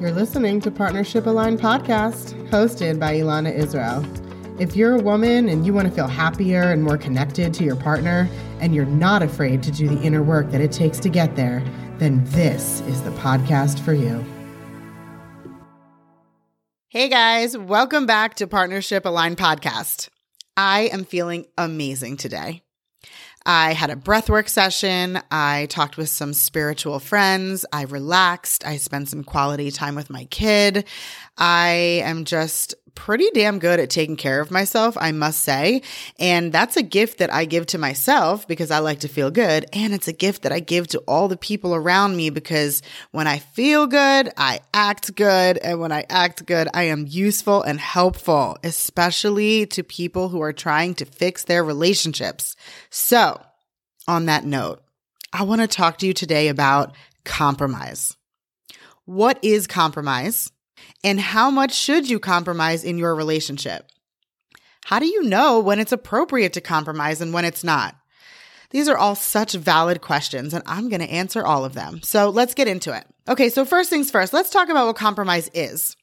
You're 0.00 0.10
listening 0.10 0.60
to 0.62 0.72
Partnership 0.72 1.24
Aligned 1.24 1.60
Podcast, 1.60 2.34
hosted 2.50 2.98
by 2.98 3.14
Elana 3.14 3.54
Israel. 3.54 4.04
If 4.60 4.74
you're 4.74 4.96
a 4.96 5.00
woman 5.00 5.48
and 5.48 5.64
you 5.64 5.72
want 5.72 5.86
to 5.86 5.94
feel 5.94 6.08
happier 6.08 6.72
and 6.72 6.82
more 6.82 6.98
connected 6.98 7.54
to 7.54 7.64
your 7.64 7.76
partner, 7.76 8.28
and 8.58 8.74
you're 8.74 8.86
not 8.86 9.22
afraid 9.22 9.62
to 9.62 9.70
do 9.70 9.88
the 9.88 10.02
inner 10.02 10.20
work 10.20 10.50
that 10.50 10.60
it 10.60 10.72
takes 10.72 10.98
to 10.98 11.08
get 11.08 11.36
there, 11.36 11.62
then 11.98 12.24
this 12.24 12.80
is 12.82 13.02
the 13.02 13.12
podcast 13.12 13.78
for 13.78 13.94
you. 13.94 14.24
Hey 16.88 17.08
guys, 17.08 17.56
welcome 17.56 18.04
back 18.04 18.34
to 18.34 18.48
Partnership 18.48 19.04
Aligned 19.04 19.36
Podcast. 19.36 20.08
I 20.56 20.90
am 20.92 21.04
feeling 21.04 21.46
amazing 21.56 22.16
today. 22.16 22.62
I 23.46 23.74
had 23.74 23.90
a 23.90 23.96
breathwork 23.96 24.48
session. 24.48 25.20
I 25.30 25.66
talked 25.66 25.96
with 25.96 26.08
some 26.08 26.32
spiritual 26.32 26.98
friends. 26.98 27.66
I 27.72 27.82
relaxed. 27.82 28.66
I 28.66 28.78
spent 28.78 29.10
some 29.10 29.22
quality 29.22 29.70
time 29.70 29.94
with 29.94 30.08
my 30.08 30.24
kid. 30.26 30.86
I 31.36 32.02
am 32.04 32.24
just 32.24 32.74
pretty 32.94 33.28
damn 33.34 33.58
good 33.58 33.80
at 33.80 33.90
taking 33.90 34.16
care 34.16 34.40
of 34.40 34.50
myself, 34.50 34.96
I 34.98 35.12
must 35.12 35.42
say. 35.42 35.82
And 36.18 36.52
that's 36.52 36.76
a 36.76 36.82
gift 36.82 37.18
that 37.18 37.32
I 37.32 37.44
give 37.44 37.66
to 37.66 37.78
myself 37.78 38.46
because 38.46 38.70
I 38.70 38.78
like 38.78 39.00
to 39.00 39.08
feel 39.08 39.30
good. 39.30 39.66
And 39.72 39.92
it's 39.92 40.08
a 40.08 40.12
gift 40.12 40.42
that 40.42 40.52
I 40.52 40.60
give 40.60 40.88
to 40.88 40.98
all 41.00 41.28
the 41.28 41.36
people 41.36 41.74
around 41.74 42.16
me 42.16 42.30
because 42.30 42.82
when 43.10 43.26
I 43.26 43.38
feel 43.38 43.86
good, 43.86 44.30
I 44.36 44.60
act 44.72 45.14
good. 45.14 45.58
And 45.58 45.80
when 45.80 45.92
I 45.92 46.04
act 46.08 46.46
good, 46.46 46.68
I 46.72 46.84
am 46.84 47.06
useful 47.06 47.62
and 47.62 47.80
helpful, 47.80 48.56
especially 48.62 49.66
to 49.66 49.82
people 49.82 50.28
who 50.28 50.40
are 50.40 50.52
trying 50.52 50.94
to 50.94 51.04
fix 51.04 51.44
their 51.44 51.64
relationships. 51.64 52.56
So, 52.90 53.40
on 54.06 54.26
that 54.26 54.44
note, 54.44 54.82
I 55.32 55.42
want 55.42 55.62
to 55.62 55.66
talk 55.66 55.98
to 55.98 56.06
you 56.06 56.12
today 56.12 56.48
about 56.48 56.94
compromise. 57.24 58.16
What 59.04 59.38
is 59.42 59.66
compromise? 59.66 60.50
And 61.02 61.20
how 61.20 61.50
much 61.50 61.74
should 61.74 62.08
you 62.08 62.18
compromise 62.18 62.84
in 62.84 62.98
your 62.98 63.14
relationship? 63.14 63.90
How 64.84 64.98
do 64.98 65.06
you 65.06 65.22
know 65.22 65.60
when 65.60 65.80
it's 65.80 65.92
appropriate 65.92 66.52
to 66.54 66.60
compromise 66.60 67.20
and 67.20 67.32
when 67.32 67.44
it's 67.44 67.64
not? 67.64 67.96
These 68.70 68.88
are 68.88 68.98
all 68.98 69.14
such 69.14 69.52
valid 69.52 70.00
questions, 70.00 70.52
and 70.52 70.62
I'm 70.66 70.88
going 70.88 71.00
to 71.00 71.10
answer 71.10 71.44
all 71.46 71.64
of 71.64 71.74
them. 71.74 72.00
So 72.02 72.28
let's 72.28 72.54
get 72.54 72.68
into 72.68 72.94
it. 72.94 73.06
Okay, 73.28 73.48
so 73.48 73.64
first 73.64 73.88
things 73.88 74.10
first, 74.10 74.32
let's 74.32 74.50
talk 74.50 74.68
about 74.68 74.86
what 74.86 74.96
compromise 74.96 75.48
is. 75.54 75.96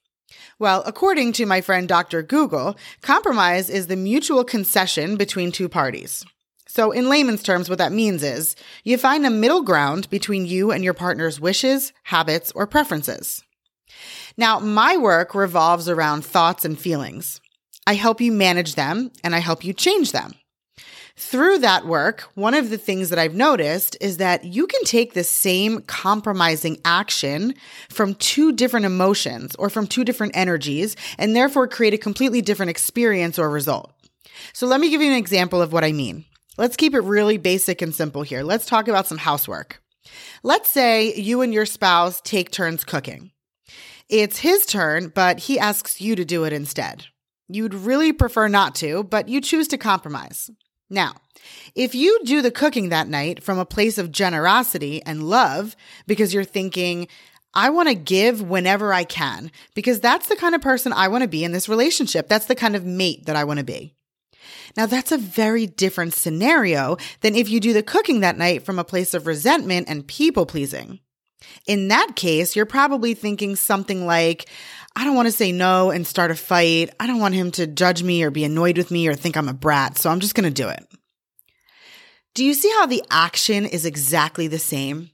Well, 0.57 0.81
according 0.85 1.33
to 1.33 1.45
my 1.45 1.61
friend 1.61 1.87
Dr. 1.87 2.23
Google, 2.23 2.77
compromise 3.01 3.69
is 3.69 3.87
the 3.87 3.95
mutual 3.95 4.43
concession 4.43 5.17
between 5.17 5.51
two 5.51 5.67
parties. 5.67 6.23
So, 6.67 6.91
in 6.91 7.09
layman's 7.09 7.43
terms, 7.43 7.67
what 7.67 7.79
that 7.79 7.91
means 7.91 8.23
is 8.23 8.55
you 8.85 8.97
find 8.97 9.25
a 9.25 9.29
middle 9.29 9.63
ground 9.63 10.09
between 10.09 10.45
you 10.45 10.71
and 10.71 10.83
your 10.83 10.93
partner's 10.93 11.41
wishes, 11.41 11.91
habits, 12.03 12.51
or 12.53 12.65
preferences. 12.65 13.43
Now, 14.37 14.59
my 14.59 14.97
work 14.97 15.35
revolves 15.35 15.89
around 15.89 16.25
thoughts 16.25 16.65
and 16.65 16.79
feelings. 16.79 17.41
I 17.87 17.95
help 17.95 18.21
you 18.21 18.31
manage 18.31 18.75
them 18.75 19.11
and 19.23 19.35
I 19.35 19.39
help 19.39 19.63
you 19.63 19.73
change 19.73 20.11
them. 20.11 20.33
Through 21.17 21.59
that 21.59 21.85
work, 21.85 22.21
one 22.35 22.53
of 22.53 22.69
the 22.69 22.77
things 22.77 23.09
that 23.09 23.19
I've 23.19 23.35
noticed 23.35 23.95
is 24.01 24.17
that 24.17 24.43
you 24.43 24.65
can 24.65 24.83
take 24.85 25.13
the 25.13 25.23
same 25.23 25.81
compromising 25.81 26.79
action 26.83 27.53
from 27.89 28.15
two 28.15 28.53
different 28.53 28.85
emotions 28.85 29.55
or 29.55 29.69
from 29.69 29.87
two 29.87 30.03
different 30.03 30.35
energies 30.35 30.95
and 31.17 31.35
therefore 31.35 31.67
create 31.67 31.93
a 31.93 31.99
completely 31.99 32.41
different 32.41 32.71
experience 32.71 33.37
or 33.37 33.49
result. 33.49 33.93
So 34.53 34.65
let 34.67 34.79
me 34.79 34.89
give 34.89 35.01
you 35.01 35.11
an 35.11 35.17
example 35.17 35.61
of 35.61 35.73
what 35.73 35.83
I 35.83 35.91
mean. 35.91 36.25
Let's 36.57 36.77
keep 36.77 36.93
it 36.93 37.01
really 37.01 37.37
basic 37.37 37.81
and 37.81 37.93
simple 37.93 38.23
here. 38.23 38.43
Let's 38.43 38.65
talk 38.65 38.87
about 38.87 39.07
some 39.07 39.17
housework. 39.17 39.81
Let's 40.43 40.69
say 40.69 41.13
you 41.13 41.41
and 41.41 41.53
your 41.53 41.65
spouse 41.65 42.21
take 42.21 42.51
turns 42.51 42.83
cooking. 42.83 43.31
It's 44.11 44.39
his 44.39 44.65
turn, 44.65 45.07
but 45.07 45.39
he 45.39 45.57
asks 45.57 46.01
you 46.01 46.17
to 46.17 46.25
do 46.25 46.43
it 46.43 46.51
instead. 46.51 47.05
You'd 47.47 47.73
really 47.73 48.11
prefer 48.11 48.49
not 48.49 48.75
to, 48.75 49.03
but 49.03 49.29
you 49.29 49.39
choose 49.39 49.69
to 49.69 49.77
compromise. 49.77 50.51
Now, 50.89 51.13
if 51.75 51.95
you 51.95 52.19
do 52.25 52.41
the 52.41 52.51
cooking 52.51 52.89
that 52.89 53.07
night 53.07 53.41
from 53.41 53.57
a 53.57 53.65
place 53.65 53.97
of 53.97 54.11
generosity 54.11 55.01
and 55.05 55.23
love 55.23 55.77
because 56.07 56.33
you're 56.33 56.43
thinking, 56.43 57.07
I 57.53 57.69
want 57.69 57.87
to 57.87 57.95
give 57.95 58.41
whenever 58.41 58.93
I 58.93 59.05
can, 59.05 59.49
because 59.75 60.01
that's 60.01 60.27
the 60.27 60.35
kind 60.35 60.55
of 60.55 60.61
person 60.61 60.91
I 60.91 61.07
want 61.07 61.21
to 61.21 61.29
be 61.29 61.45
in 61.45 61.53
this 61.53 61.69
relationship. 61.69 62.27
That's 62.27 62.47
the 62.47 62.55
kind 62.55 62.75
of 62.75 62.85
mate 62.85 63.27
that 63.27 63.37
I 63.37 63.45
want 63.45 63.59
to 63.59 63.65
be. 63.65 63.95
Now, 64.75 64.87
that's 64.87 65.13
a 65.13 65.17
very 65.17 65.67
different 65.67 66.13
scenario 66.13 66.97
than 67.21 67.35
if 67.35 67.49
you 67.49 67.61
do 67.61 67.71
the 67.71 67.81
cooking 67.81 68.19
that 68.19 68.37
night 68.37 68.65
from 68.65 68.77
a 68.77 68.83
place 68.83 69.13
of 69.13 69.25
resentment 69.25 69.87
and 69.87 70.05
people 70.05 70.45
pleasing. 70.45 70.99
In 71.67 71.89
that 71.89 72.15
case, 72.15 72.55
you're 72.55 72.65
probably 72.65 73.13
thinking 73.13 73.55
something 73.55 74.05
like, 74.05 74.49
I 74.95 75.03
don't 75.03 75.15
want 75.15 75.27
to 75.27 75.31
say 75.31 75.51
no 75.51 75.91
and 75.91 76.05
start 76.05 76.31
a 76.31 76.35
fight. 76.35 76.89
I 76.99 77.07
don't 77.07 77.19
want 77.19 77.35
him 77.35 77.51
to 77.51 77.67
judge 77.67 78.03
me 78.03 78.23
or 78.23 78.31
be 78.31 78.43
annoyed 78.43 78.77
with 78.77 78.91
me 78.91 79.07
or 79.07 79.15
think 79.15 79.37
I'm 79.37 79.49
a 79.49 79.53
brat, 79.53 79.97
so 79.97 80.09
I'm 80.09 80.19
just 80.19 80.35
going 80.35 80.51
to 80.51 80.63
do 80.63 80.69
it. 80.69 80.85
Do 82.33 82.45
you 82.45 82.53
see 82.53 82.71
how 82.71 82.85
the 82.85 83.03
action 83.09 83.65
is 83.65 83.85
exactly 83.85 84.47
the 84.47 84.59
same? 84.59 85.11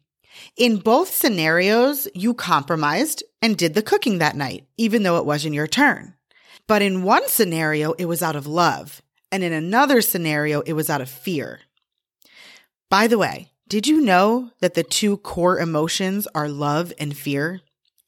In 0.56 0.78
both 0.78 1.14
scenarios, 1.14 2.08
you 2.14 2.34
compromised 2.34 3.24
and 3.42 3.58
did 3.58 3.74
the 3.74 3.82
cooking 3.82 4.20
that 4.20 4.36
night, 4.36 4.68
even 4.78 5.04
though 5.04 5.18
it 5.18 5.26
wasn't 5.26 5.56
your 5.56 5.68
turn. 5.68 6.16
But 6.68 6.82
in 6.82 7.04
one 7.04 7.28
scenario, 7.28 7.94
it 7.94 8.06
was 8.06 8.22
out 8.22 8.36
of 8.36 8.46
love. 8.46 9.02
And 9.32 9.44
in 9.44 9.54
another 9.54 10.02
scenario, 10.02 10.62
it 10.62 10.74
was 10.74 10.90
out 10.90 11.02
of 11.02 11.10
fear. 11.10 11.62
By 12.90 13.08
the 13.08 13.18
way, 13.18 13.52
did 13.68 13.86
you 13.86 14.00
know 14.00 14.52
that 14.62 14.76
the 14.76 14.84
two 14.84 15.18
core 15.18 15.60
emotions 15.60 16.26
are 16.34 16.48
love 16.48 16.94
and 16.98 17.18
fear? 17.18 17.60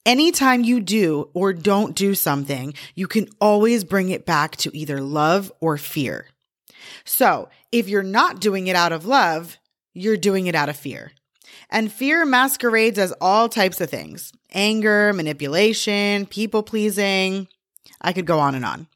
Anytime 0.06 0.64
you 0.64 0.80
do 0.80 1.30
or 1.34 1.52
don't 1.52 1.96
do 1.96 2.16
something, 2.16 2.74
you 2.96 3.08
can 3.08 3.28
always 3.42 3.84
bring 3.84 4.10
it 4.10 4.26
back 4.26 4.56
to 4.58 4.76
either 4.76 5.02
love 5.02 5.52
or 5.60 5.78
fear. 5.78 6.28
So 7.04 7.50
if 7.74 7.90
you're 7.90 8.04
not 8.04 8.40
doing 8.40 8.68
it 8.68 8.76
out 8.76 8.94
of 8.94 9.06
love, 9.06 9.58
you're 9.94 10.18
doing 10.18 10.48
it 10.48 10.56
out 10.56 10.70
of 10.70 10.78
fear. 10.78 11.12
And 11.70 11.92
fear 11.92 12.26
masquerades 12.26 12.98
as 12.98 13.12
all 13.20 13.50
types 13.50 13.82
of 13.82 13.90
things 13.90 14.32
anger, 14.54 15.12
manipulation, 15.14 16.26
people 16.26 16.64
pleasing. 16.64 17.48
I 18.02 18.14
could 18.14 18.26
go 18.26 18.40
on 18.40 18.56
and 18.56 18.66
on. 18.66 18.88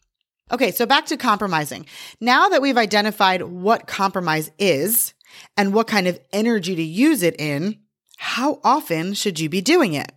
Okay, 0.51 0.71
so 0.71 0.85
back 0.85 1.07
to 1.07 1.17
compromising. 1.17 1.85
Now 2.21 2.47
that 2.49 2.61
we've 2.61 2.77
identified 2.77 3.41
what 3.41 3.87
compromise 3.87 4.49
is, 4.57 5.13
and 5.57 5.73
what 5.73 5.87
kind 5.87 6.07
of 6.07 6.19
energy 6.31 6.75
to 6.75 6.83
use 6.83 7.23
it 7.23 7.35
in, 7.39 7.79
how 8.17 8.59
often 8.63 9.13
should 9.13 9.39
you 9.39 9.49
be 9.49 9.61
doing 9.61 9.93
it? 9.93 10.11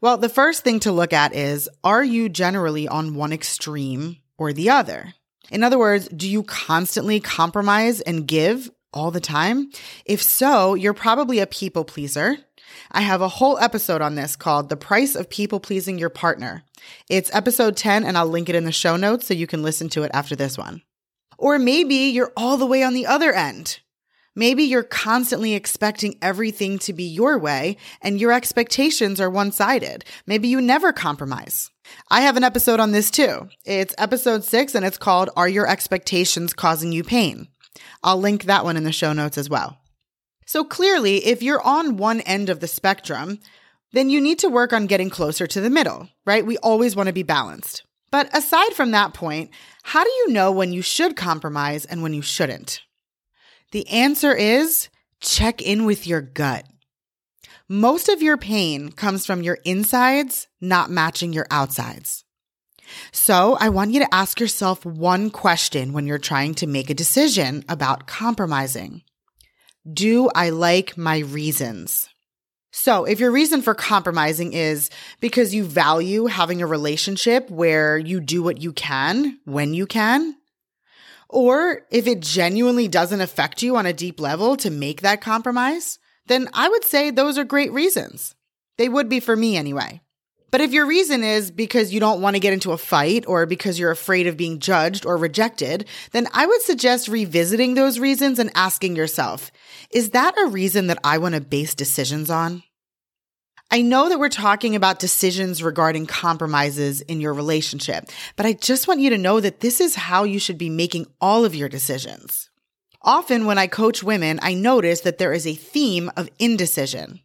Well, 0.00 0.18
the 0.18 0.28
first 0.28 0.64
thing 0.64 0.80
to 0.80 0.92
look 0.92 1.12
at 1.12 1.34
is 1.34 1.68
are 1.84 2.02
you 2.02 2.28
generally 2.28 2.88
on 2.88 3.14
one 3.14 3.32
extreme 3.32 4.16
or 4.36 4.52
the 4.52 4.70
other? 4.70 5.14
In 5.50 5.62
other 5.62 5.78
words, 5.78 6.08
do 6.08 6.28
you 6.28 6.42
constantly 6.42 7.20
compromise 7.20 8.00
and 8.00 8.26
give 8.26 8.70
all 8.92 9.10
the 9.10 9.20
time? 9.20 9.70
If 10.04 10.22
so, 10.22 10.74
you're 10.74 10.94
probably 10.94 11.38
a 11.38 11.46
people 11.46 11.84
pleaser. 11.84 12.36
I 12.90 13.02
have 13.02 13.20
a 13.20 13.28
whole 13.28 13.58
episode 13.58 14.00
on 14.00 14.14
this 14.14 14.34
called 14.34 14.68
The 14.68 14.76
Price 14.76 15.14
of 15.14 15.30
People 15.30 15.60
Pleasing 15.60 15.98
Your 15.98 16.10
Partner. 16.10 16.64
It's 17.08 17.34
episode 17.34 17.76
10, 17.76 18.04
and 18.04 18.16
I'll 18.16 18.26
link 18.26 18.48
it 18.48 18.54
in 18.54 18.64
the 18.64 18.72
show 18.72 18.96
notes 18.96 19.26
so 19.26 19.34
you 19.34 19.46
can 19.46 19.62
listen 19.62 19.88
to 19.90 20.02
it 20.02 20.10
after 20.14 20.34
this 20.34 20.58
one. 20.58 20.82
Or 21.38 21.58
maybe 21.58 21.94
you're 21.94 22.32
all 22.36 22.56
the 22.56 22.66
way 22.66 22.82
on 22.82 22.94
the 22.94 23.06
other 23.06 23.32
end. 23.32 23.80
Maybe 24.34 24.62
you're 24.62 24.82
constantly 24.82 25.52
expecting 25.52 26.16
everything 26.22 26.78
to 26.80 26.94
be 26.94 27.04
your 27.04 27.38
way 27.38 27.76
and 28.00 28.18
your 28.18 28.32
expectations 28.32 29.20
are 29.20 29.28
one 29.28 29.52
sided. 29.52 30.06
Maybe 30.26 30.48
you 30.48 30.60
never 30.60 30.90
compromise. 30.90 31.70
I 32.10 32.22
have 32.22 32.38
an 32.38 32.44
episode 32.44 32.80
on 32.80 32.92
this 32.92 33.10
too. 33.10 33.48
It's 33.66 33.94
episode 33.98 34.42
six 34.42 34.74
and 34.74 34.86
it's 34.86 34.96
called 34.96 35.28
Are 35.36 35.48
Your 35.48 35.68
Expectations 35.68 36.54
Causing 36.54 36.92
You 36.92 37.04
Pain? 37.04 37.48
I'll 38.02 38.18
link 38.18 38.44
that 38.44 38.64
one 38.64 38.78
in 38.78 38.84
the 38.84 38.92
show 38.92 39.12
notes 39.12 39.36
as 39.36 39.50
well. 39.50 39.78
So 40.46 40.64
clearly, 40.64 41.26
if 41.26 41.42
you're 41.42 41.62
on 41.62 41.98
one 41.98 42.20
end 42.22 42.48
of 42.48 42.60
the 42.60 42.68
spectrum, 42.68 43.38
then 43.92 44.08
you 44.08 44.20
need 44.20 44.38
to 44.38 44.48
work 44.48 44.72
on 44.72 44.86
getting 44.86 45.10
closer 45.10 45.46
to 45.46 45.60
the 45.60 45.70
middle, 45.70 46.08
right? 46.24 46.44
We 46.44 46.56
always 46.58 46.96
want 46.96 47.08
to 47.08 47.12
be 47.12 47.22
balanced. 47.22 47.84
But 48.10 48.34
aside 48.34 48.72
from 48.72 48.92
that 48.92 49.12
point, 49.12 49.50
how 49.82 50.04
do 50.04 50.10
you 50.10 50.32
know 50.32 50.52
when 50.52 50.72
you 50.72 50.80
should 50.80 51.16
compromise 51.16 51.84
and 51.84 52.02
when 52.02 52.14
you 52.14 52.22
shouldn't? 52.22 52.80
The 53.72 53.88
answer 53.88 54.34
is 54.34 54.90
check 55.20 55.62
in 55.62 55.86
with 55.86 56.06
your 56.06 56.20
gut. 56.20 56.66
Most 57.68 58.10
of 58.10 58.20
your 58.20 58.36
pain 58.36 58.92
comes 58.92 59.24
from 59.24 59.42
your 59.42 59.58
insides 59.64 60.46
not 60.60 60.90
matching 60.90 61.32
your 61.32 61.46
outsides. 61.50 62.24
So 63.12 63.56
I 63.58 63.70
want 63.70 63.92
you 63.92 64.00
to 64.00 64.14
ask 64.14 64.38
yourself 64.38 64.84
one 64.84 65.30
question 65.30 65.94
when 65.94 66.06
you're 66.06 66.18
trying 66.18 66.54
to 66.56 66.66
make 66.66 66.90
a 66.90 66.94
decision 66.94 67.64
about 67.66 68.06
compromising. 68.06 69.04
Do 69.90 70.28
I 70.34 70.50
like 70.50 70.98
my 70.98 71.20
reasons? 71.20 72.10
So 72.72 73.04
if 73.04 73.20
your 73.20 73.30
reason 73.30 73.62
for 73.62 73.74
compromising 73.74 74.52
is 74.52 74.90
because 75.20 75.54
you 75.54 75.64
value 75.64 76.26
having 76.26 76.60
a 76.60 76.66
relationship 76.66 77.50
where 77.50 77.96
you 77.96 78.20
do 78.20 78.42
what 78.42 78.60
you 78.60 78.74
can 78.74 79.38
when 79.46 79.72
you 79.72 79.86
can, 79.86 80.36
or 81.32 81.82
if 81.90 82.06
it 82.06 82.20
genuinely 82.20 82.86
doesn't 82.86 83.20
affect 83.20 83.62
you 83.62 83.76
on 83.76 83.86
a 83.86 83.92
deep 83.92 84.20
level 84.20 84.56
to 84.58 84.70
make 84.70 85.00
that 85.00 85.20
compromise, 85.20 85.98
then 86.26 86.48
I 86.52 86.68
would 86.68 86.84
say 86.84 87.10
those 87.10 87.38
are 87.38 87.44
great 87.44 87.72
reasons. 87.72 88.34
They 88.78 88.88
would 88.88 89.08
be 89.08 89.18
for 89.18 89.34
me 89.34 89.56
anyway. 89.56 90.02
But 90.50 90.60
if 90.60 90.72
your 90.72 90.84
reason 90.84 91.24
is 91.24 91.50
because 91.50 91.94
you 91.94 91.98
don't 91.98 92.20
want 92.20 92.36
to 92.36 92.40
get 92.40 92.52
into 92.52 92.72
a 92.72 92.78
fight 92.78 93.24
or 93.26 93.46
because 93.46 93.78
you're 93.78 93.90
afraid 93.90 94.26
of 94.26 94.36
being 94.36 94.58
judged 94.58 95.06
or 95.06 95.16
rejected, 95.16 95.88
then 96.12 96.28
I 96.34 96.44
would 96.44 96.60
suggest 96.60 97.08
revisiting 97.08 97.72
those 97.72 97.98
reasons 97.98 98.38
and 98.38 98.50
asking 98.54 98.94
yourself, 98.94 99.50
is 99.90 100.10
that 100.10 100.38
a 100.38 100.48
reason 100.48 100.88
that 100.88 100.98
I 101.02 101.16
want 101.16 101.34
to 101.34 101.40
base 101.40 101.74
decisions 101.74 102.28
on? 102.28 102.62
I 103.70 103.80
know 103.80 104.08
that 104.08 104.18
we're 104.18 104.28
talking 104.28 104.76
about 104.76 104.98
decisions 104.98 105.62
regarding 105.62 106.06
compromises 106.06 107.00
in 107.00 107.20
your 107.20 107.32
relationship, 107.32 108.04
but 108.36 108.44
I 108.44 108.52
just 108.52 108.86
want 108.86 109.00
you 109.00 109.10
to 109.10 109.18
know 109.18 109.40
that 109.40 109.60
this 109.60 109.80
is 109.80 109.94
how 109.94 110.24
you 110.24 110.38
should 110.38 110.58
be 110.58 110.68
making 110.68 111.06
all 111.20 111.44
of 111.44 111.54
your 111.54 111.70
decisions. 111.70 112.50
Often 113.00 113.46
when 113.46 113.58
I 113.58 113.66
coach 113.66 114.02
women, 114.02 114.38
I 114.42 114.54
notice 114.54 115.00
that 115.00 115.18
there 115.18 115.32
is 115.32 115.46
a 115.46 115.54
theme 115.54 116.10
of 116.16 116.28
indecision. 116.38 117.20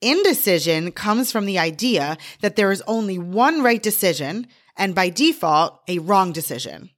Indecision 0.00 0.90
comes 0.90 1.30
from 1.30 1.46
the 1.46 1.58
idea 1.58 2.16
that 2.40 2.56
there 2.56 2.72
is 2.72 2.82
only 2.86 3.18
one 3.18 3.62
right 3.62 3.82
decision 3.82 4.48
and 4.76 4.94
by 4.94 5.10
default, 5.10 5.80
a 5.86 5.98
wrong 5.98 6.32
decision. 6.32 6.90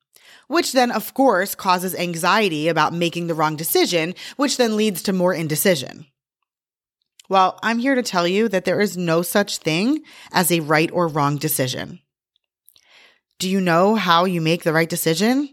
Which 0.46 0.72
then, 0.72 0.90
of 0.90 1.14
course, 1.14 1.54
causes 1.54 1.94
anxiety 1.94 2.68
about 2.68 2.92
making 2.92 3.26
the 3.26 3.34
wrong 3.34 3.56
decision, 3.56 4.14
which 4.36 4.56
then 4.56 4.76
leads 4.76 5.02
to 5.02 5.12
more 5.12 5.34
indecision. 5.34 6.06
Well, 7.34 7.58
I'm 7.64 7.80
here 7.80 7.96
to 7.96 8.02
tell 8.04 8.28
you 8.28 8.48
that 8.50 8.64
there 8.64 8.80
is 8.80 8.96
no 8.96 9.22
such 9.22 9.58
thing 9.58 10.04
as 10.30 10.52
a 10.52 10.60
right 10.60 10.88
or 10.92 11.08
wrong 11.08 11.36
decision. 11.36 11.98
Do 13.40 13.50
you 13.50 13.60
know 13.60 13.96
how 13.96 14.24
you 14.24 14.40
make 14.40 14.62
the 14.62 14.72
right 14.72 14.88
decision? 14.88 15.52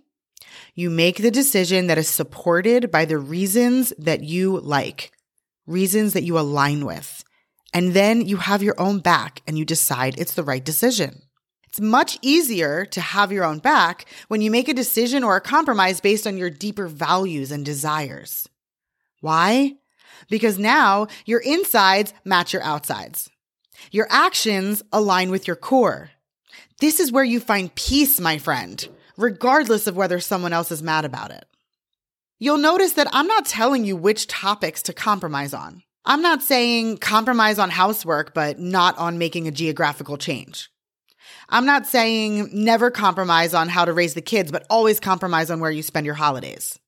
You 0.76 0.92
make 0.92 1.18
the 1.18 1.32
decision 1.32 1.88
that 1.88 1.98
is 1.98 2.08
supported 2.08 2.92
by 2.92 3.06
the 3.06 3.18
reasons 3.18 3.94
that 3.98 4.24
you 4.24 4.60
like, 4.60 5.12
reasons 5.66 6.14
that 6.14 6.22
you 6.22 6.38
align 6.38 6.86
with. 6.86 7.24
And 7.74 7.96
then 7.96 8.28
you 8.28 8.38
have 8.38 8.62
your 8.62 8.80
own 8.80 9.00
back 9.00 9.42
and 9.48 9.58
you 9.58 9.66
decide 9.66 10.20
it's 10.20 10.36
the 10.36 10.44
right 10.44 10.64
decision. 10.64 11.24
It's 11.68 11.82
much 11.82 12.20
easier 12.22 12.86
to 12.86 13.02
have 13.02 13.32
your 13.32 13.44
own 13.44 13.58
back 13.58 14.06
when 14.28 14.42
you 14.42 14.52
make 14.52 14.70
a 14.70 14.76
decision 14.76 15.24
or 15.24 15.36
a 15.36 15.42
compromise 15.42 16.00
based 16.00 16.28
on 16.28 16.38
your 16.38 16.52
deeper 16.52 16.88
values 16.88 17.50
and 17.50 17.66
desires. 17.66 18.48
Why? 19.20 19.78
Because 20.30 20.60
now 20.60 21.08
your 21.26 21.40
insides 21.40 22.14
match 22.24 22.54
your 22.54 22.64
outsides. 22.64 23.30
Your 23.92 24.08
actions 24.10 24.84
align 24.92 25.32
with 25.32 25.48
your 25.48 25.56
core. 25.56 26.12
This 26.80 27.00
is 27.00 27.12
where 27.12 27.24
you 27.24 27.40
find 27.40 27.74
peace, 27.76 28.20
my 28.20 28.38
friend, 28.38 28.88
regardless 29.18 29.88
of 29.88 29.96
whether 29.96 30.20
someone 30.20 30.54
else 30.54 30.72
is 30.72 30.84
mad 30.84 31.06
about 31.06 31.32
it. 31.32 31.46
You'll 32.40 32.58
notice 32.58 32.94
that 32.94 33.08
I'm 33.14 33.28
not 33.28 33.46
telling 33.46 33.86
you 33.86 33.96
which 33.96 34.28
topics 34.28 34.82
to 34.84 34.94
compromise 34.94 35.54
on. 35.54 35.84
I'm 36.06 36.24
not 36.24 36.42
saying 36.42 36.98
compromise 36.98 37.60
on 37.60 37.70
housework, 37.70 38.34
but 38.34 38.58
not 38.60 38.98
on 38.98 39.20
making 39.20 39.48
a 39.48 39.52
geographical 39.52 40.18
change. 40.18 40.72
I'm 41.50 41.66
not 41.66 41.86
saying 41.86 42.50
never 42.52 42.90
compromise 42.90 43.54
on 43.54 43.70
how 43.70 43.86
to 43.86 43.94
raise 43.94 44.16
the 44.16 44.22
kids, 44.22 44.52
but 44.52 44.66
always 44.70 45.00
compromise 45.00 45.52
on 45.52 45.60
where 45.60 45.70
you 45.70 45.84
spend 45.84 46.06
your 46.06 46.16
holidays. 46.16 46.80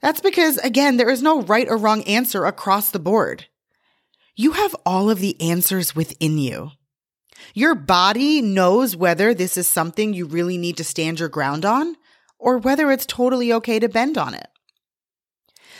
That's 0.00 0.20
because, 0.20 0.58
again, 0.58 0.96
there 0.96 1.10
is 1.10 1.22
no 1.22 1.42
right 1.42 1.68
or 1.68 1.76
wrong 1.76 2.02
answer 2.04 2.44
across 2.44 2.90
the 2.90 2.98
board. 2.98 3.46
You 4.36 4.52
have 4.52 4.76
all 4.86 5.10
of 5.10 5.18
the 5.18 5.40
answers 5.40 5.96
within 5.96 6.38
you. 6.38 6.70
Your 7.54 7.74
body 7.74 8.40
knows 8.40 8.96
whether 8.96 9.34
this 9.34 9.56
is 9.56 9.66
something 9.66 10.14
you 10.14 10.26
really 10.26 10.58
need 10.58 10.76
to 10.76 10.84
stand 10.84 11.20
your 11.20 11.28
ground 11.28 11.64
on 11.64 11.96
or 12.38 12.58
whether 12.58 12.90
it's 12.90 13.06
totally 13.06 13.52
okay 13.52 13.78
to 13.78 13.88
bend 13.88 14.16
on 14.16 14.34
it. 14.34 14.48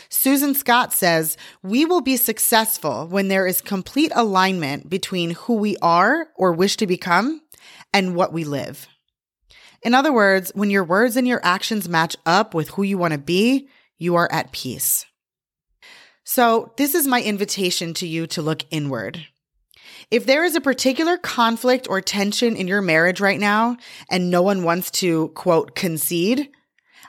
Susan 0.09 0.55
Scott 0.55 0.91
says, 0.91 1.37
We 1.61 1.85
will 1.85 2.01
be 2.01 2.17
successful 2.17 3.07
when 3.07 3.27
there 3.27 3.45
is 3.45 3.61
complete 3.61 4.11
alignment 4.15 4.89
between 4.89 5.31
who 5.31 5.53
we 5.53 5.77
are 5.81 6.27
or 6.35 6.51
wish 6.51 6.77
to 6.77 6.87
become 6.87 7.41
and 7.93 8.15
what 8.15 8.33
we 8.33 8.43
live. 8.43 8.87
In 9.81 9.93
other 9.93 10.11
words, 10.11 10.51
when 10.55 10.69
your 10.69 10.83
words 10.83 11.15
and 11.15 11.27
your 11.27 11.39
actions 11.43 11.87
match 11.87 12.15
up 12.25 12.53
with 12.53 12.69
who 12.69 12.83
you 12.83 12.97
want 12.97 13.13
to 13.13 13.19
be, 13.19 13.69
you 13.99 14.15
are 14.15 14.31
at 14.31 14.51
peace. 14.51 15.05
So, 16.23 16.73
this 16.77 16.95
is 16.95 17.07
my 17.07 17.21
invitation 17.21 17.93
to 17.95 18.07
you 18.07 18.25
to 18.27 18.41
look 18.41 18.63
inward. 18.71 19.27
If 20.11 20.25
there 20.25 20.43
is 20.43 20.55
a 20.55 20.61
particular 20.61 21.17
conflict 21.17 21.87
or 21.89 22.01
tension 22.01 22.55
in 22.55 22.67
your 22.67 22.81
marriage 22.81 23.19
right 23.19 23.39
now 23.39 23.77
and 24.09 24.31
no 24.31 24.41
one 24.41 24.63
wants 24.63 24.89
to, 24.91 25.29
quote, 25.29 25.75
concede, 25.75 26.49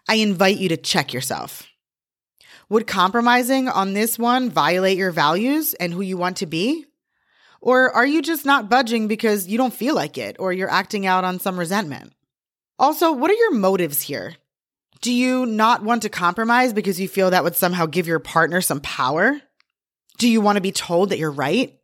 I 0.08 0.16
invite 0.16 0.58
you 0.58 0.68
to 0.70 0.76
check 0.76 1.12
yourself. 1.12 1.66
Would 2.68 2.86
compromising 2.86 3.68
on 3.68 3.94
this 3.94 4.18
one 4.18 4.50
violate 4.50 4.98
your 4.98 5.10
values 5.10 5.74
and 5.74 5.92
who 5.92 6.02
you 6.02 6.16
want 6.16 6.36
to 6.38 6.46
be? 6.46 6.84
Or 7.60 7.90
are 7.92 8.06
you 8.06 8.22
just 8.22 8.46
not 8.46 8.70
budging 8.70 9.06
because 9.06 9.48
you 9.48 9.58
don't 9.58 9.74
feel 9.74 9.94
like 9.94 10.16
it 10.16 10.36
or 10.38 10.52
you're 10.52 10.70
acting 10.70 11.06
out 11.06 11.24
on 11.24 11.40
some 11.40 11.58
resentment? 11.58 12.12
Also, 12.78 13.12
what 13.12 13.30
are 13.30 13.34
your 13.34 13.54
motives 13.54 14.02
here? 14.02 14.36
Do 15.02 15.12
you 15.12 15.46
not 15.46 15.82
want 15.82 16.02
to 16.02 16.08
compromise 16.08 16.72
because 16.72 17.00
you 17.00 17.08
feel 17.08 17.30
that 17.30 17.44
would 17.44 17.56
somehow 17.56 17.86
give 17.86 18.06
your 18.06 18.18
partner 18.18 18.60
some 18.60 18.80
power? 18.80 19.40
Do 20.18 20.28
you 20.28 20.40
want 20.40 20.56
to 20.56 20.62
be 20.62 20.72
told 20.72 21.08
that 21.08 21.18
you're 21.18 21.30
right? 21.30 21.74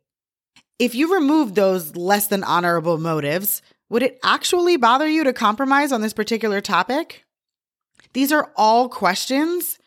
If 0.77 0.93
you 0.93 1.15
remove 1.15 1.55
those 1.55 1.95
less 1.95 2.27
than 2.27 2.43
honorable 2.43 2.99
motives, 2.99 3.63
would 3.89 4.03
it 4.03 4.19
actually 4.23 4.77
bother 4.77 5.07
you 5.07 5.23
to 5.23 5.33
compromise 5.33 5.91
on 5.91 6.01
this 6.01 6.13
particular 6.13 6.61
topic? 6.61 7.25
These 8.13 8.31
are 8.31 8.51
all 8.55 8.89
questions 8.89 9.79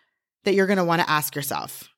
that 0.45 0.55
you're 0.55 0.67
going 0.67 0.79
to 0.79 0.85
want 0.85 1.03
to 1.03 1.11
ask 1.11 1.37
yourself. 1.37 1.89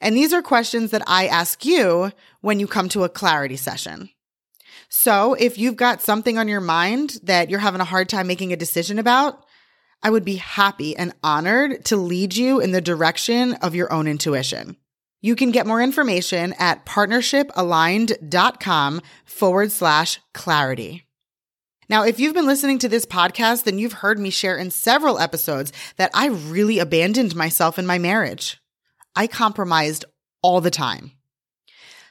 And 0.00 0.16
these 0.16 0.32
are 0.32 0.42
questions 0.42 0.90
that 0.90 1.02
I 1.06 1.26
ask 1.26 1.64
you 1.64 2.12
when 2.40 2.60
you 2.60 2.66
come 2.66 2.88
to 2.90 3.04
a 3.04 3.08
clarity 3.08 3.56
session. 3.56 4.10
So 4.88 5.34
if 5.34 5.58
you've 5.58 5.76
got 5.76 6.02
something 6.02 6.38
on 6.38 6.48
your 6.48 6.60
mind 6.60 7.18
that 7.24 7.50
you're 7.50 7.58
having 7.58 7.80
a 7.80 7.84
hard 7.84 8.08
time 8.08 8.26
making 8.26 8.52
a 8.52 8.56
decision 8.56 8.98
about, 8.98 9.44
I 10.06 10.10
would 10.10 10.24
be 10.24 10.36
happy 10.36 10.96
and 10.96 11.12
honored 11.24 11.84
to 11.86 11.96
lead 11.96 12.36
you 12.36 12.60
in 12.60 12.70
the 12.70 12.80
direction 12.80 13.54
of 13.54 13.74
your 13.74 13.92
own 13.92 14.06
intuition. 14.06 14.76
You 15.20 15.34
can 15.34 15.50
get 15.50 15.66
more 15.66 15.82
information 15.82 16.54
at 16.60 16.86
partnershipaligned.com 16.86 19.02
forward 19.24 19.72
slash 19.72 20.20
clarity. 20.32 21.08
Now, 21.88 22.04
if 22.04 22.20
you've 22.20 22.34
been 22.34 22.46
listening 22.46 22.78
to 22.78 22.88
this 22.88 23.04
podcast, 23.04 23.64
then 23.64 23.80
you've 23.80 23.94
heard 23.94 24.20
me 24.20 24.30
share 24.30 24.56
in 24.56 24.70
several 24.70 25.18
episodes 25.18 25.72
that 25.96 26.12
I 26.14 26.28
really 26.28 26.78
abandoned 26.78 27.34
myself 27.34 27.76
in 27.76 27.84
my 27.84 27.98
marriage. 27.98 28.60
I 29.16 29.26
compromised 29.26 30.04
all 30.40 30.60
the 30.60 30.70
time. 30.70 31.10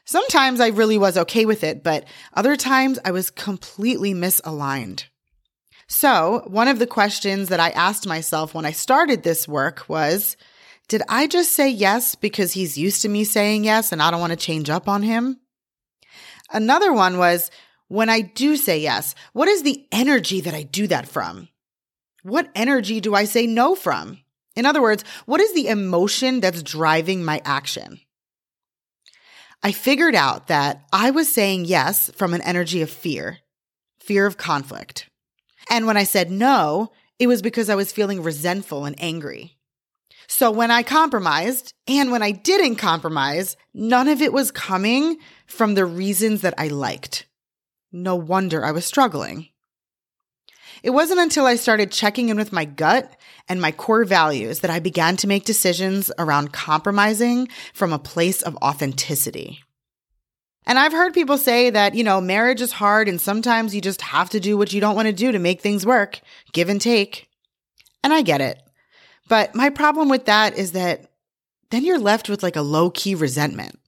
Sometimes 0.03 0.59
I 0.59 0.67
really 0.67 0.97
was 0.97 1.17
okay 1.17 1.45
with 1.45 1.63
it, 1.63 1.81
but 1.81 2.03
other 2.33 2.57
times 2.57 2.99
I 3.05 3.11
was 3.11 3.31
completely 3.31 4.13
misaligned. 4.13 5.05
So, 5.87 6.43
one 6.47 6.67
of 6.67 6.79
the 6.79 6.87
questions 6.87 7.49
that 7.49 7.59
I 7.59 7.69
asked 7.69 8.07
myself 8.07 8.53
when 8.53 8.65
I 8.65 8.71
started 8.71 9.21
this 9.21 9.47
work 9.47 9.87
was 9.87 10.35
Did 10.87 11.03
I 11.09 11.27
just 11.27 11.51
say 11.51 11.69
yes 11.69 12.15
because 12.15 12.53
he's 12.53 12.77
used 12.77 13.01
to 13.03 13.09
me 13.09 13.23
saying 13.23 13.63
yes 13.63 13.91
and 13.91 14.01
I 14.01 14.11
don't 14.11 14.19
want 14.19 14.31
to 14.31 14.37
change 14.37 14.69
up 14.69 14.87
on 14.87 15.03
him? 15.03 15.39
Another 16.51 16.91
one 16.91 17.17
was 17.17 17.51
when 17.87 18.09
I 18.09 18.21
do 18.21 18.57
say 18.57 18.79
yes, 18.79 19.13
what 19.33 19.47
is 19.47 19.63
the 19.63 19.85
energy 19.91 20.41
that 20.41 20.53
I 20.53 20.63
do 20.63 20.87
that 20.87 21.07
from? 21.07 21.49
What 22.23 22.49
energy 22.55 22.99
do 22.99 23.13
I 23.13 23.25
say 23.25 23.45
no 23.45 23.75
from? 23.75 24.19
In 24.55 24.65
other 24.65 24.81
words, 24.81 25.03
what 25.25 25.41
is 25.41 25.53
the 25.53 25.67
emotion 25.67 26.39
that's 26.39 26.63
driving 26.63 27.23
my 27.23 27.41
action? 27.45 27.99
I 29.61 29.71
figured 29.71 30.15
out 30.15 30.47
that 30.47 30.85
I 30.91 31.11
was 31.11 31.31
saying 31.31 31.65
yes 31.65 32.09
from 32.15 32.33
an 32.33 32.41
energy 32.41 32.81
of 32.81 32.89
fear, 32.89 33.39
fear 33.99 34.25
of 34.25 34.37
conflict. 34.37 35.09
And 35.69 35.87
when 35.87 35.97
I 35.97 36.03
said 36.03 36.31
no, 36.31 36.91
it 37.19 37.27
was 37.27 37.41
because 37.41 37.69
I 37.69 37.75
was 37.75 37.91
feeling 37.91 38.21
resentful 38.21 38.85
and 38.85 38.95
angry. 39.01 39.57
So 40.27 40.51
when 40.51 40.71
I 40.71 40.83
compromised 40.83 41.73
and 41.87 42.11
when 42.11 42.23
I 42.23 42.31
didn't 42.31 42.75
compromise, 42.75 43.55
none 43.73 44.07
of 44.07 44.21
it 44.21 44.33
was 44.33 44.51
coming 44.51 45.17
from 45.45 45.75
the 45.75 45.85
reasons 45.85 46.41
that 46.41 46.55
I 46.57 46.67
liked. 46.67 47.27
No 47.91 48.15
wonder 48.15 48.65
I 48.65 48.71
was 48.71 48.85
struggling. 48.85 49.49
It 50.83 50.89
wasn't 50.91 51.19
until 51.19 51.45
I 51.45 51.55
started 51.55 51.91
checking 51.91 52.29
in 52.29 52.37
with 52.37 52.51
my 52.51 52.65
gut 52.65 53.15
and 53.47 53.61
my 53.61 53.71
core 53.71 54.03
values 54.03 54.59
that 54.59 54.71
I 54.71 54.79
began 54.79 55.17
to 55.17 55.27
make 55.27 55.45
decisions 55.45 56.11
around 56.19 56.53
compromising 56.53 57.47
from 57.73 57.93
a 57.93 57.99
place 57.99 58.41
of 58.41 58.55
authenticity. 58.57 59.64
And 60.67 60.79
I've 60.79 60.93
heard 60.93 61.13
people 61.13 61.37
say 61.37 61.69
that, 61.69 61.93
you 61.93 62.03
know, 62.03 62.19
marriage 62.19 62.61
is 62.61 62.71
hard 62.71 63.07
and 63.07 63.21
sometimes 63.21 63.75
you 63.75 63.81
just 63.81 64.01
have 64.01 64.29
to 64.31 64.39
do 64.39 64.57
what 64.57 64.73
you 64.73 64.81
don't 64.81 64.95
want 64.95 65.07
to 65.07 65.13
do 65.13 65.31
to 65.31 65.39
make 65.39 65.61
things 65.61 65.85
work, 65.85 66.19
give 66.53 66.69
and 66.69 66.81
take. 66.81 67.29
And 68.03 68.13
I 68.13 68.21
get 68.21 68.41
it. 68.41 68.61
But 69.27 69.55
my 69.55 69.69
problem 69.69 70.09
with 70.09 70.25
that 70.25 70.57
is 70.57 70.71
that 70.71 71.11
then 71.69 71.83
you're 71.83 71.99
left 71.99 72.29
with 72.29 72.43
like 72.43 72.55
a 72.55 72.61
low 72.61 72.89
key 72.89 73.15
resentment. 73.15 73.79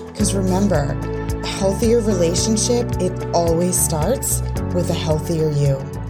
Because 0.09 0.35
remember, 0.35 0.91
a 1.43 1.47
healthier 1.47 2.01
relationship, 2.01 3.01
it 3.01 3.35
always 3.35 3.83
starts 3.83 4.43
with 4.75 4.91
a 4.91 4.95
healthier 4.95 5.50
you. 5.50 6.02